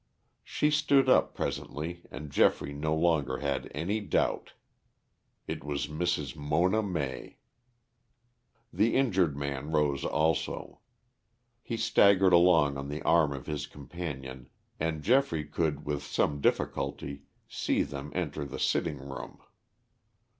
[0.43, 4.53] She stood up presently and Geoffrey no longer had any doubt.
[5.45, 6.35] It was Mrs.
[6.35, 7.37] Mona May.
[8.73, 10.79] The injured man rose also.
[11.61, 17.21] He staggered along on the arm of his companion and Geoffrey could with some difficulty
[17.47, 19.37] see them enter the sitting room.